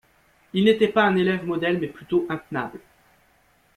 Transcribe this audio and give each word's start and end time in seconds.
Il 0.53 0.63
n’était 0.63 0.87
pas 0.87 1.03
un 1.03 1.15
élève 1.15 1.45
modèle 1.45 1.77
mais 1.79 1.85
plutôt 1.89 2.25
intenable. 2.27 2.79